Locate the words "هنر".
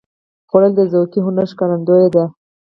1.25-1.45